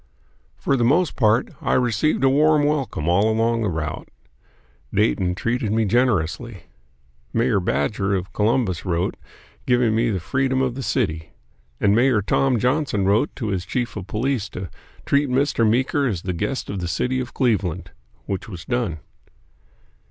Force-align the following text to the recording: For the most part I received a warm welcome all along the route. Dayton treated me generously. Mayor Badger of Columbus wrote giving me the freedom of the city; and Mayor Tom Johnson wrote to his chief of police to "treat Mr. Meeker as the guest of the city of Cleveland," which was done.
For 0.57 0.75
the 0.75 0.83
most 0.83 1.15
part 1.15 1.49
I 1.61 1.73
received 1.75 2.23
a 2.23 2.29
warm 2.29 2.65
welcome 2.65 3.07
all 3.07 3.29
along 3.29 3.61
the 3.61 3.69
route. 3.69 4.09
Dayton 4.91 5.35
treated 5.35 5.71
me 5.71 5.85
generously. 5.85 6.63
Mayor 7.33 7.59
Badger 7.59 8.15
of 8.15 8.33
Columbus 8.33 8.83
wrote 8.83 9.15
giving 9.67 9.93
me 9.95 10.09
the 10.09 10.19
freedom 10.19 10.59
of 10.59 10.73
the 10.73 10.81
city; 10.81 11.33
and 11.79 11.93
Mayor 11.95 12.23
Tom 12.23 12.57
Johnson 12.57 13.05
wrote 13.05 13.35
to 13.35 13.49
his 13.49 13.63
chief 13.63 13.95
of 13.95 14.07
police 14.07 14.49
to 14.49 14.71
"treat 15.05 15.29
Mr. 15.29 15.69
Meeker 15.69 16.07
as 16.07 16.23
the 16.23 16.33
guest 16.33 16.67
of 16.71 16.79
the 16.79 16.87
city 16.87 17.19
of 17.19 17.35
Cleveland," 17.35 17.91
which 18.25 18.49
was 18.49 18.65
done. 18.65 19.01